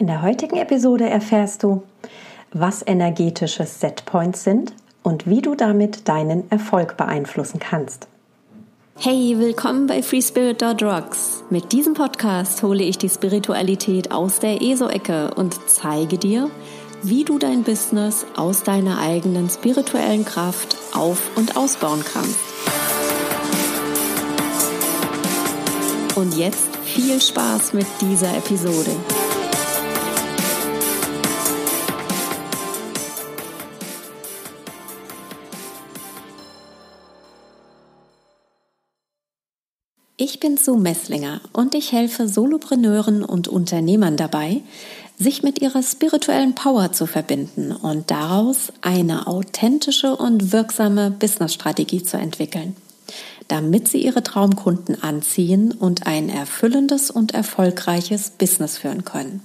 [0.00, 1.82] In der heutigen Episode erfährst du,
[2.54, 8.08] was energetische Setpoints sind und wie du damit deinen Erfolg beeinflussen kannst.
[8.96, 11.44] Hey, willkommen bei FreeSpirit.rocks.
[11.50, 16.48] Mit diesem Podcast hole ich die Spiritualität aus der ESO-Ecke und zeige dir,
[17.02, 22.38] wie du dein Business aus deiner eigenen spirituellen Kraft auf- und ausbauen kannst.
[26.16, 28.92] Und jetzt viel Spaß mit dieser Episode.
[40.32, 44.62] Ich bin Sue Messlinger und ich helfe Solopreneuren und Unternehmern dabei,
[45.18, 52.16] sich mit ihrer spirituellen Power zu verbinden und daraus eine authentische und wirksame Businessstrategie zu
[52.16, 52.76] entwickeln,
[53.48, 59.42] damit sie ihre Traumkunden anziehen und ein erfüllendes und erfolgreiches Business führen können.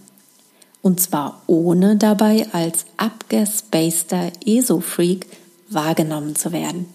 [0.84, 5.26] Und zwar ohne dabei als abgespaceter ESO-Freak
[5.68, 6.86] wahrgenommen zu werden.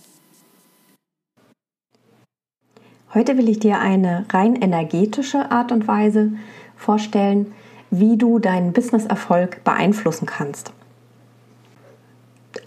[3.12, 6.30] Heute will ich dir eine rein energetische Art und Weise
[6.77, 7.53] vorstellen,
[7.91, 10.72] wie du deinen Businesserfolg beeinflussen kannst.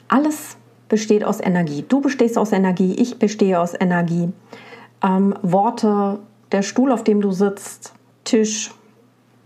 [0.09, 0.57] Alles
[0.89, 1.85] besteht aus Energie.
[1.87, 4.33] Du bestehst aus Energie, ich bestehe aus Energie.
[5.01, 6.19] Ähm, Worte,
[6.51, 7.93] der Stuhl, auf dem du sitzt,
[8.25, 8.71] Tisch,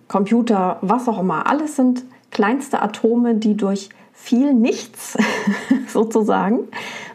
[0.08, 5.18] Computer, was auch immer, alles sind kleinste Atome, die durch viel Nichts
[5.88, 6.68] sozusagen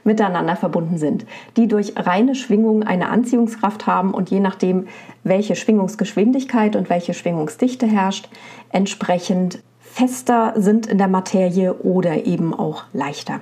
[0.05, 4.89] miteinander verbunden sind, die durch reine Schwingung eine Anziehungskraft haben und je nachdem,
[5.25, 8.28] welche Schwingungsgeschwindigkeit und welche Schwingungsdichte herrscht,
[8.70, 13.41] entsprechend fester sind in der Materie oder eben auch leichter.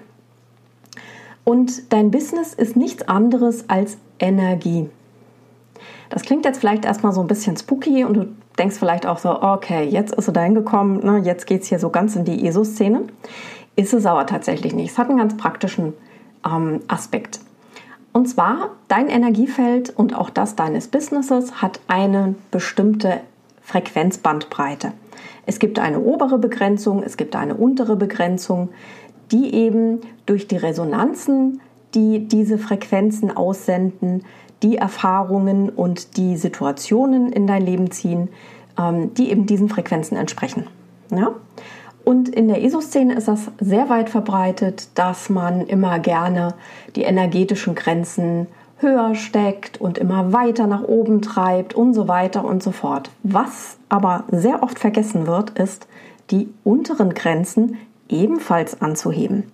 [1.45, 4.89] Und dein Business ist nichts anderes als Energie.
[6.09, 8.27] Das klingt jetzt vielleicht erstmal so ein bisschen spooky und du
[8.61, 11.79] denkst vielleicht auch so, okay, jetzt ist du dahin gekommen, ne, jetzt geht es hier
[11.79, 13.05] so ganz in die ESO-Szene.
[13.75, 14.91] Ist es aber tatsächlich nicht.
[14.93, 15.95] Es hat einen ganz praktischen
[16.45, 17.41] ähm, Aspekt.
[18.13, 23.21] Und zwar, dein Energiefeld und auch das deines Businesses hat eine bestimmte
[23.63, 24.93] Frequenzbandbreite.
[25.47, 28.71] Es gibt eine obere Begrenzung, es gibt eine untere Begrenzung,
[29.31, 31.61] die eben durch die Resonanzen,
[31.95, 34.25] die diese Frequenzen aussenden,
[34.63, 38.29] die Erfahrungen und die Situationen in dein Leben ziehen,
[38.79, 40.67] ähm, die eben diesen Frequenzen entsprechen.
[41.11, 41.35] Ja?
[42.05, 46.55] Und in der ESO-Szene ist das sehr weit verbreitet, dass man immer gerne
[46.97, 48.47] die energetischen Grenzen
[48.79, 53.11] höher steckt und immer weiter nach oben treibt und so weiter und so fort.
[53.23, 55.87] Was aber sehr oft vergessen wird, ist,
[56.31, 57.77] die unteren Grenzen
[58.09, 59.45] ebenfalls anzuheben.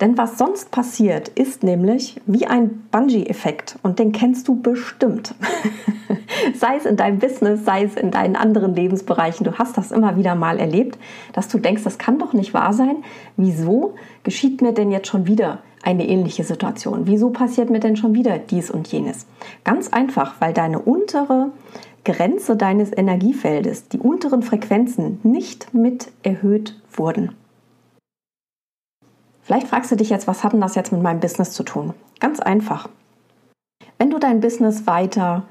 [0.00, 5.34] Denn was sonst passiert, ist nämlich wie ein Bungee-Effekt und den kennst du bestimmt.
[6.54, 10.16] sei es in deinem Business, sei es in deinen anderen Lebensbereichen, du hast das immer
[10.16, 10.98] wieder mal erlebt,
[11.32, 12.96] dass du denkst, das kann doch nicht wahr sein.
[13.36, 17.06] Wieso geschieht mir denn jetzt schon wieder eine ähnliche Situation?
[17.06, 19.26] Wieso passiert mir denn schon wieder dies und jenes?
[19.64, 21.50] Ganz einfach, weil deine untere
[22.04, 27.32] Grenze deines Energiefeldes, die unteren Frequenzen nicht mit erhöht wurden.
[29.44, 31.92] Vielleicht fragst du dich jetzt, was hat denn das jetzt mit meinem Business zu tun?
[32.18, 32.88] Ganz einfach.
[33.98, 35.44] Wenn du dein Business weiter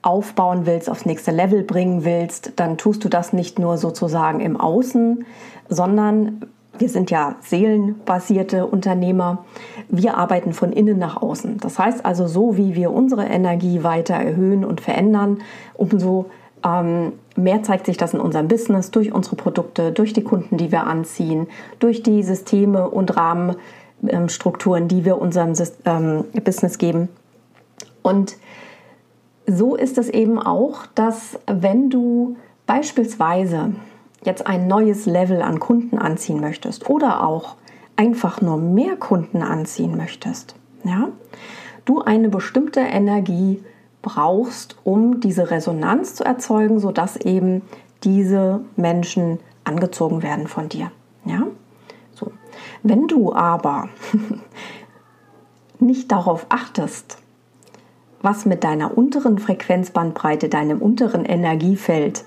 [0.00, 4.58] aufbauen willst, aufs nächste Level bringen willst, dann tust du das nicht nur sozusagen im
[4.58, 5.26] Außen,
[5.68, 6.46] sondern
[6.78, 9.44] wir sind ja seelenbasierte Unternehmer.
[9.88, 11.58] Wir arbeiten von innen nach außen.
[11.58, 15.38] Das heißt also, so wie wir unsere Energie weiter erhöhen und verändern,
[15.74, 16.26] umso
[16.66, 20.72] ähm, mehr zeigt sich das in unserem Business durch unsere Produkte, durch die Kunden, die
[20.72, 21.46] wir anziehen,
[21.78, 25.52] durch die Systeme und Rahmenstrukturen, die wir unserem
[25.84, 27.08] ähm, Business geben.
[28.02, 28.36] Und
[29.46, 33.72] so ist es eben auch, dass wenn du beispielsweise
[34.24, 37.54] jetzt ein neues Level an Kunden anziehen möchtest oder auch
[37.94, 41.08] einfach nur mehr Kunden anziehen möchtest, ja,
[41.84, 43.62] du eine bestimmte Energie
[44.02, 47.62] brauchst, um diese Resonanz zu erzeugen, sodass eben
[48.04, 50.90] diese Menschen angezogen werden von dir.
[51.24, 51.46] Ja?
[52.12, 52.32] So.
[52.82, 53.88] Wenn du aber
[55.80, 57.18] nicht darauf achtest,
[58.22, 62.24] was mit deiner unteren Frequenzbandbreite, deinem unteren Energiefeld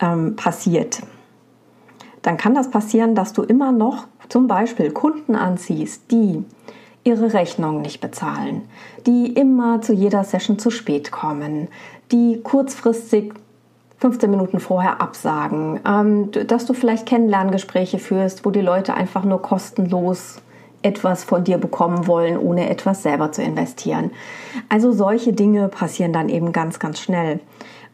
[0.00, 1.02] ähm, passiert,
[2.22, 6.44] dann kann das passieren, dass du immer noch zum Beispiel Kunden anziehst, die
[7.08, 8.62] ihre Rechnungen nicht bezahlen,
[9.06, 11.68] die immer zu jeder Session zu spät kommen,
[12.12, 13.32] die kurzfristig
[13.98, 19.42] 15 Minuten vorher absagen, ähm, dass du vielleicht Kennenlerngespräche führst, wo die Leute einfach nur
[19.42, 20.36] kostenlos
[20.82, 24.12] etwas von dir bekommen wollen, ohne etwas selber zu investieren.
[24.68, 27.40] Also solche Dinge passieren dann eben ganz, ganz schnell.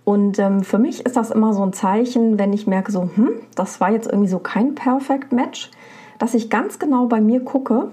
[0.05, 3.31] Und ähm, für mich ist das immer so ein Zeichen, wenn ich merke, so, hm,
[3.55, 5.71] das war jetzt irgendwie so kein Perfect Match,
[6.19, 7.89] dass ich ganz genau bei mir gucke,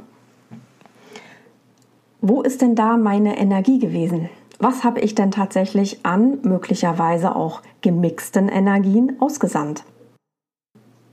[2.21, 4.29] wo ist denn da meine Energie gewesen?
[4.59, 9.83] Was habe ich denn tatsächlich an möglicherweise auch gemixten Energien ausgesandt?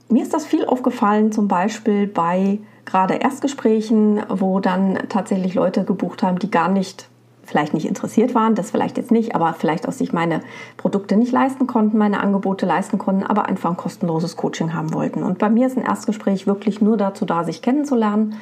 [0.07, 6.21] Mir ist das viel aufgefallen, zum Beispiel bei gerade Erstgesprächen, wo dann tatsächlich Leute gebucht
[6.21, 7.09] haben, die gar nicht,
[7.43, 10.41] vielleicht nicht interessiert waren, das vielleicht jetzt nicht, aber vielleicht aus sich meine
[10.77, 15.23] Produkte nicht leisten konnten, meine Angebote leisten konnten, aber einfach ein kostenloses Coaching haben wollten.
[15.23, 18.35] Und bei mir ist ein Erstgespräch wirklich nur dazu da, sich kennenzulernen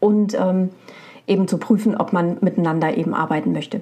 [0.00, 0.70] und ähm,
[1.26, 3.80] eben zu prüfen, ob man miteinander eben arbeiten möchte.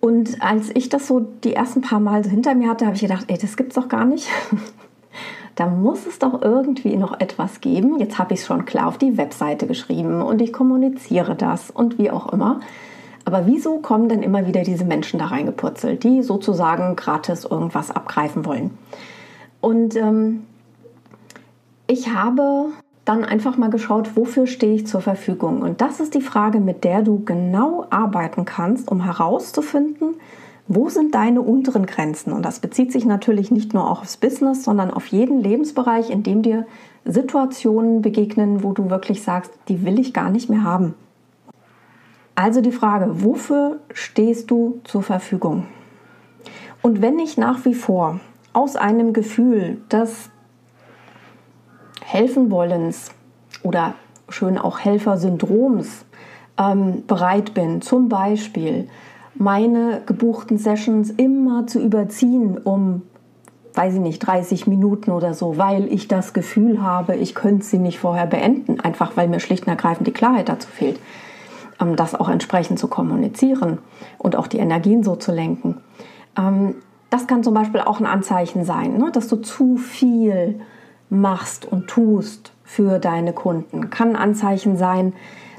[0.00, 3.24] Und als ich das so die ersten paar Mal hinter mir hatte, habe ich gedacht,
[3.28, 4.28] ey, das gibt's doch gar nicht.
[5.56, 7.98] da muss es doch irgendwie noch etwas geben.
[7.98, 11.98] Jetzt habe ich es schon klar auf die Webseite geschrieben und ich kommuniziere das und
[11.98, 12.60] wie auch immer.
[13.24, 18.44] Aber wieso kommen denn immer wieder diese Menschen da reingepurzelt, die sozusagen gratis irgendwas abgreifen
[18.44, 18.78] wollen?
[19.60, 20.44] Und ähm,
[21.88, 22.66] ich habe
[23.06, 25.62] dann einfach mal geschaut, wofür stehe ich zur Verfügung.
[25.62, 30.16] Und das ist die Frage, mit der du genau arbeiten kannst, um herauszufinden,
[30.68, 32.32] wo sind deine unteren Grenzen.
[32.32, 36.42] Und das bezieht sich natürlich nicht nur aufs Business, sondern auf jeden Lebensbereich, in dem
[36.42, 36.66] dir
[37.04, 40.94] Situationen begegnen, wo du wirklich sagst, die will ich gar nicht mehr haben.
[42.34, 45.66] Also die Frage, wofür stehst du zur Verfügung?
[46.82, 48.18] Und wenn ich nach wie vor
[48.52, 50.30] aus einem Gefühl, das
[52.06, 53.10] helfen wollens
[53.62, 53.94] oder
[54.28, 56.04] schön auch Helfersyndroms
[56.56, 58.88] ähm, bereit bin, zum Beispiel
[59.34, 63.02] meine gebuchten Sessions immer zu überziehen um,
[63.74, 67.78] weiß ich nicht, 30 Minuten oder so, weil ich das Gefühl habe, ich könnte sie
[67.78, 71.00] nicht vorher beenden, einfach weil mir schlicht und ergreifend die Klarheit dazu fehlt,
[71.80, 73.78] ähm, das auch entsprechend zu kommunizieren
[74.18, 75.78] und auch die Energien so zu lenken.
[76.38, 76.76] Ähm,
[77.10, 80.60] das kann zum Beispiel auch ein Anzeichen sein, ne, dass du zu viel
[81.08, 83.90] machst und tust für deine Kunden.
[83.90, 85.12] Kann Anzeichen sein,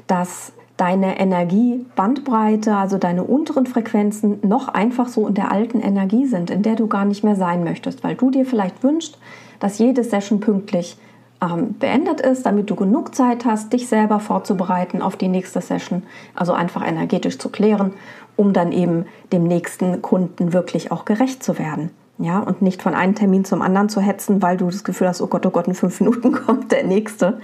[0.06, 6.50] dass deine Energiebandbreite, also deine unteren Frequenzen, noch einfach so in der alten Energie sind,
[6.50, 9.18] in der du gar nicht mehr sein möchtest, weil du dir vielleicht wünschst,
[9.58, 10.96] dass jede Session pünktlich
[11.42, 16.04] ähm, beendet ist, damit du genug Zeit hast, dich selber vorzubereiten auf die nächste Session,
[16.34, 17.92] also einfach energetisch zu klären,
[18.36, 21.90] um dann eben dem nächsten Kunden wirklich auch gerecht zu werden.
[22.20, 25.20] Ja, und nicht von einem Termin zum anderen zu hetzen, weil du das Gefühl hast,
[25.20, 27.40] oh Gott, oh Gott, in fünf Minuten kommt der nächste.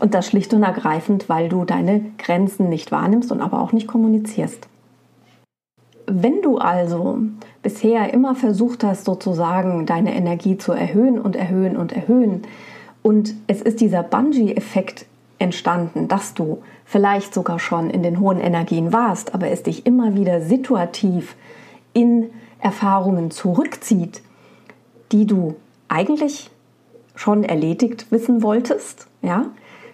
[0.00, 3.86] Und das schlicht und ergreifend, weil du deine Grenzen nicht wahrnimmst und aber auch nicht
[3.86, 4.68] kommunizierst.
[6.06, 7.18] Wenn du also
[7.62, 12.42] bisher immer versucht hast, sozusagen deine Energie zu erhöhen und erhöhen und erhöhen,
[13.02, 15.06] und es ist dieser Bungee-Effekt
[15.38, 20.16] entstanden, dass du vielleicht sogar schon in den hohen Energien warst, aber es dich immer
[20.16, 21.36] wieder situativ
[21.92, 24.22] in Erfahrungen zurückzieht,
[25.12, 25.56] die du
[25.88, 26.50] eigentlich
[27.14, 29.46] schon erledigt wissen wolltest, ja,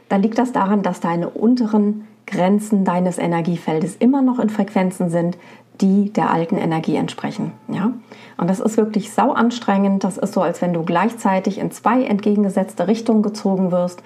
[0.09, 5.37] dann liegt das daran, dass deine unteren Grenzen deines Energiefeldes immer noch in Frequenzen sind,
[5.81, 7.53] die der alten Energie entsprechen.
[7.69, 7.93] Ja?
[8.37, 10.05] Und das ist wirklich sau anstrengend.
[10.05, 14.03] Das ist so, als wenn du gleichzeitig in zwei entgegengesetzte Richtungen gezogen wirst.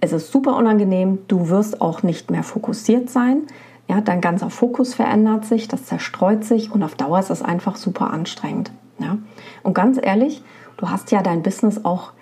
[0.00, 1.18] Es ist super unangenehm.
[1.28, 3.42] Du wirst auch nicht mehr fokussiert sein.
[3.88, 7.76] Ja, dein ganzer Fokus verändert sich, das zerstreut sich und auf Dauer ist es einfach
[7.76, 8.72] super anstrengend.
[8.98, 9.18] Ja?
[9.62, 10.42] Und ganz ehrlich,
[10.76, 12.12] du hast ja dein Business auch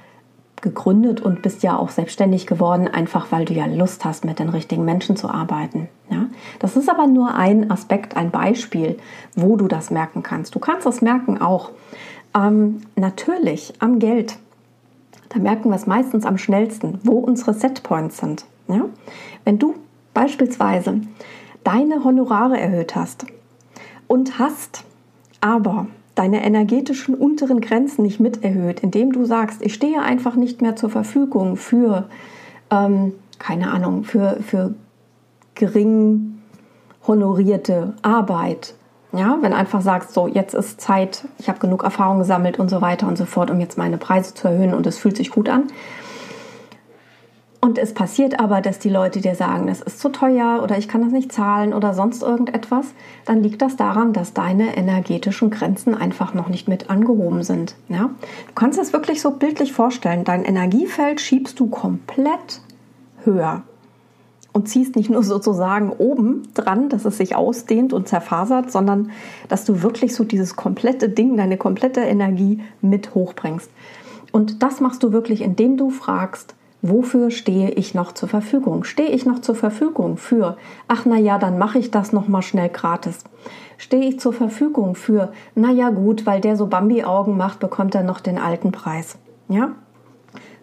[0.61, 4.49] gegründet und bist ja auch selbstständig geworden, einfach weil du ja Lust hast, mit den
[4.49, 5.89] richtigen Menschen zu arbeiten.
[6.09, 6.27] Ja?
[6.61, 8.99] Das ist aber nur ein Aspekt, ein Beispiel,
[9.35, 10.55] wo du das merken kannst.
[10.55, 11.71] Du kannst das merken auch
[12.35, 14.39] ähm, natürlich am Geld.
[15.29, 18.45] Da merken wir es meistens am schnellsten, wo unsere Setpoints sind.
[18.69, 18.85] Ja?
[19.45, 19.75] Wenn du
[20.15, 21.01] beispielsweise
[21.65, 23.27] deine Honorare erhöht hast
[24.07, 24.85] und hast
[25.41, 30.61] aber deine energetischen unteren Grenzen nicht mit erhöht, indem du sagst, ich stehe einfach nicht
[30.61, 32.09] mehr zur Verfügung für,
[32.71, 34.75] ähm, keine Ahnung, für, für
[35.55, 36.39] gering
[37.07, 38.75] honorierte Arbeit.
[39.13, 42.81] Ja, wenn einfach sagst, so jetzt ist Zeit, ich habe genug Erfahrung gesammelt und so
[42.81, 45.49] weiter und so fort, um jetzt meine Preise zu erhöhen und es fühlt sich gut
[45.51, 45.65] an,
[47.65, 50.89] und es passiert aber, dass die Leute dir sagen, es ist zu teuer oder ich
[50.89, 52.87] kann das nicht zahlen oder sonst irgendetwas,
[53.25, 57.77] dann liegt das daran, dass deine energetischen Grenzen einfach noch nicht mit angehoben sind.
[57.89, 58.11] Ja?
[58.49, 60.25] Du kannst es wirklich so bildlich vorstellen.
[60.25, 62.63] Dein Energiefeld schiebst du komplett
[63.23, 63.63] höher
[64.53, 69.13] und ziehst nicht nur sozusagen oben dran, dass es sich ausdehnt und zerfasert, sondern
[69.49, 73.71] dass du wirklich so dieses komplette Ding, deine komplette Energie mit hochbringst.
[74.33, 78.83] Und das machst du wirklich, indem du fragst, Wofür stehe ich noch zur Verfügung?
[78.83, 80.57] Stehe ich noch zur Verfügung für,
[80.89, 83.23] ach na ja, dann mache ich das noch mal schnell gratis.
[83.79, 87.95] Stehe ich zur Verfügung für, na ja gut, weil der so Bambi Augen macht, bekommt
[87.95, 89.17] er noch den alten Preis.
[89.49, 89.77] Ja?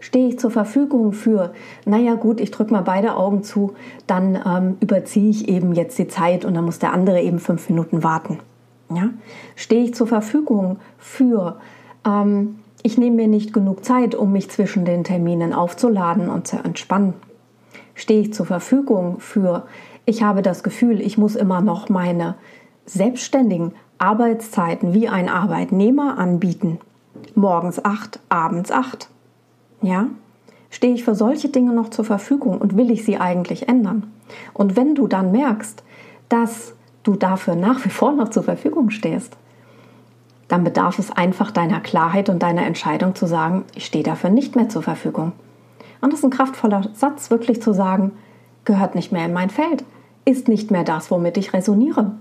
[0.02, 1.54] Stehe ich zur Verfügung für,
[1.86, 5.98] na ja gut, ich drücke mal beide Augen zu, dann ähm, überziehe ich eben jetzt
[6.00, 8.40] die Zeit und dann muss der andere eben fünf Minuten warten.
[8.94, 9.12] Ja?
[9.56, 11.60] Stehe ich zur Verfügung für,
[12.06, 16.58] ähm, ich nehme mir nicht genug Zeit, um mich zwischen den Terminen aufzuladen und zu
[16.58, 17.14] entspannen.
[17.94, 19.66] Stehe ich zur Verfügung für,
[20.06, 22.36] ich habe das Gefühl, ich muss immer noch meine
[22.86, 26.80] selbstständigen Arbeitszeiten wie ein Arbeitnehmer anbieten.
[27.36, 29.10] Morgens acht, abends acht.
[29.82, 30.08] Ja?
[30.70, 34.12] Stehe ich für solche Dinge noch zur Verfügung und will ich sie eigentlich ändern?
[34.54, 35.84] Und wenn du dann merkst,
[36.30, 39.36] dass du dafür nach wie vor noch zur Verfügung stehst,
[40.50, 44.56] dann bedarf es einfach deiner Klarheit und deiner Entscheidung zu sagen, ich stehe dafür nicht
[44.56, 45.32] mehr zur Verfügung.
[46.02, 48.12] Und das ist ein kraftvoller Satz, wirklich zu sagen,
[48.66, 49.86] gehört nicht mehr in mein Feld,
[50.26, 52.12] ist nicht mehr das, womit ich resoniere.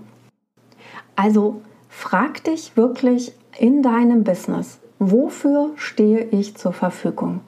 [1.15, 7.41] Also frag dich wirklich in deinem Business, wofür stehe ich zur Verfügung?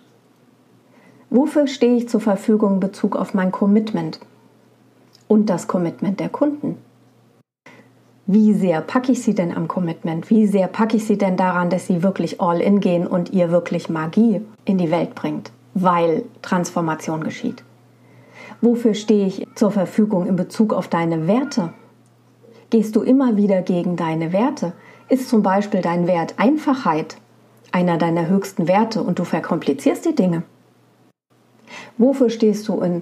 [1.30, 4.20] Wofür stehe ich zur Verfügung in Bezug auf mein Commitment
[5.28, 6.78] und das Commitment der Kunden?
[8.28, 10.30] Wie sehr packe ich sie denn am Commitment?
[10.30, 13.52] Wie sehr packe ich sie denn daran, dass sie wirklich all in gehen und ihr
[13.52, 17.64] wirklich Magie in die Welt bringt, weil Transformation geschieht?
[18.62, 21.74] Wofür stehe ich zur Verfügung in Bezug auf deine Werte?
[22.70, 24.74] Gehst du immer wieder gegen deine Werte?
[25.10, 27.18] Ist zum Beispiel dein Wert Einfachheit
[27.72, 30.44] einer deiner höchsten Werte und du verkomplizierst die Dinge?
[31.98, 33.02] Wofür stehst du in,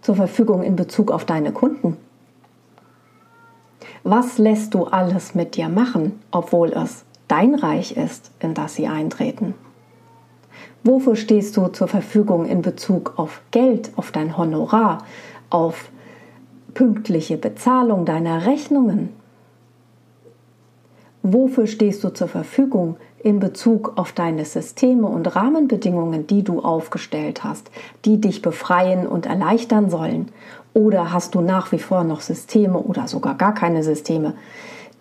[0.00, 1.96] zur Verfügung in Bezug auf deine Kunden?
[4.02, 8.86] Was lässt du alles mit dir machen, obwohl es dein Reich ist, in das sie
[8.86, 9.54] eintreten?
[10.82, 15.04] Wofür stehst du zur Verfügung in Bezug auf Geld, auf dein Honorar,
[15.50, 15.90] auf
[16.72, 19.10] pünktliche Bezahlung deiner Rechnungen?
[21.22, 27.44] Wofür stehst du zur Verfügung in Bezug auf deine Systeme und Rahmenbedingungen, die du aufgestellt
[27.44, 27.70] hast,
[28.04, 30.28] die dich befreien und erleichtern sollen?
[30.72, 34.34] Oder hast du nach wie vor noch Systeme oder sogar gar keine Systeme,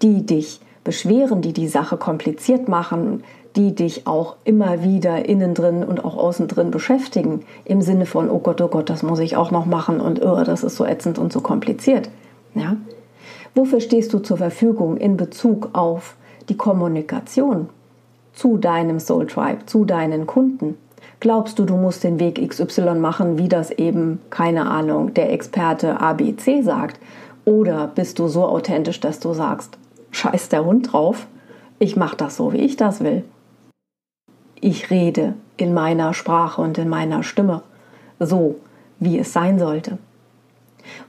[0.01, 3.23] die dich beschweren, die die Sache kompliziert machen,
[3.55, 8.29] die dich auch immer wieder innen drin und auch außen drin beschäftigen, im Sinne von,
[8.29, 10.85] oh Gott, oh Gott, das muss ich auch noch machen und oh, das ist so
[10.85, 12.09] ätzend und so kompliziert.
[12.53, 12.75] Ja?
[13.55, 16.15] Wofür stehst du zur Verfügung in Bezug auf
[16.47, 17.69] die Kommunikation
[18.39, 20.77] zu deinem Soul Tribe, zu deinen Kunden?
[21.19, 25.99] Glaubst du, du musst den Weg XY machen, wie das eben, keine Ahnung, der Experte
[25.99, 27.01] ABC sagt?
[27.43, 29.77] Oder bist du so authentisch, dass du sagst,
[30.11, 31.27] scheiß der Hund drauf,
[31.79, 33.25] ich mache das so, wie ich das will.
[34.61, 37.61] Ich rede in meiner Sprache und in meiner Stimme,
[38.21, 38.55] so
[38.99, 39.97] wie es sein sollte.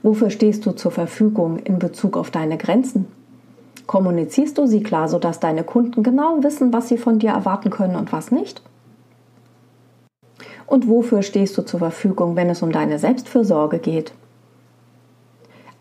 [0.03, 3.07] Wofür stehst du zur Verfügung in Bezug auf deine Grenzen?
[3.91, 7.97] Kommunizierst du sie klar, sodass deine Kunden genau wissen, was sie von dir erwarten können
[7.97, 8.61] und was nicht?
[10.65, 14.13] Und wofür stehst du zur Verfügung, wenn es um deine Selbstfürsorge geht?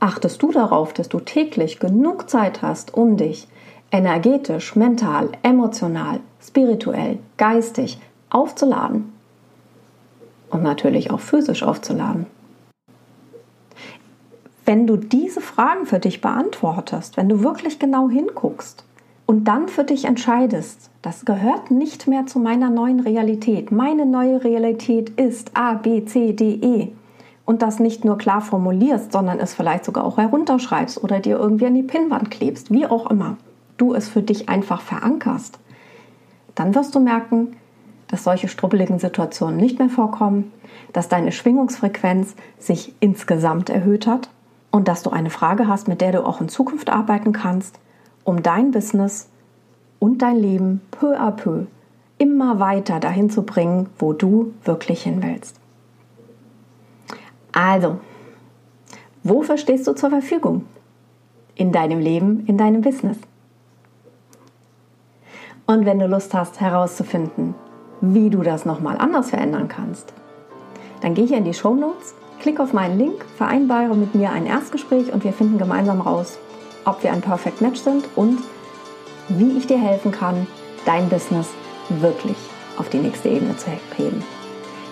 [0.00, 3.46] Achtest du darauf, dass du täglich genug Zeit hast, um dich
[3.92, 9.12] energetisch, mental, emotional, spirituell, geistig aufzuladen?
[10.50, 12.26] Und natürlich auch physisch aufzuladen.
[14.70, 18.84] Wenn du diese Fragen für dich beantwortest, wenn du wirklich genau hinguckst,
[19.26, 23.72] und dann für dich entscheidest, das gehört nicht mehr zu meiner neuen Realität.
[23.72, 26.92] Meine neue Realität ist A, B, C, D, E.
[27.44, 31.66] Und das nicht nur klar formulierst, sondern es vielleicht sogar auch herunterschreibst oder dir irgendwie
[31.66, 33.38] an die Pinnwand klebst, wie auch immer.
[33.76, 35.58] Du es für dich einfach verankerst.
[36.54, 37.56] Dann wirst du merken,
[38.06, 40.52] dass solche strubbeligen Situationen nicht mehr vorkommen,
[40.92, 44.30] dass deine Schwingungsfrequenz sich insgesamt erhöht hat
[44.70, 47.78] und dass du eine Frage hast, mit der du auch in Zukunft arbeiten kannst
[48.24, 49.28] um dein Business
[49.98, 51.66] und dein Leben peu à peu
[52.18, 55.58] immer weiter dahin zu bringen, wo du wirklich hin willst.
[57.52, 57.98] Also,
[59.22, 60.66] wofür stehst du zur Verfügung?
[61.54, 63.18] In deinem Leben, in deinem Business.
[65.66, 67.54] Und wenn du Lust hast herauszufinden,
[68.00, 70.12] wie du das nochmal anders verändern kannst,
[71.00, 74.46] dann geh hier in die Show Notes, klick auf meinen Link, vereinbare mit mir ein
[74.46, 76.38] Erstgespräch und wir finden gemeinsam raus,
[76.84, 78.38] ob wir ein Perfect Match sind und
[79.28, 80.46] wie ich dir helfen kann,
[80.84, 81.48] dein Business
[81.88, 82.36] wirklich
[82.76, 84.24] auf die nächste Ebene zu heben.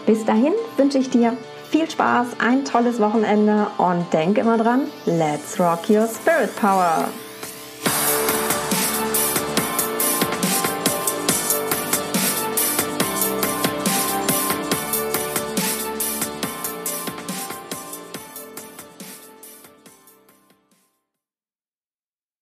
[0.07, 1.37] Bis dahin wünsche ich dir
[1.71, 7.09] viel Spaß, ein tolles Wochenende und denk immer dran, let's rock your spirit power!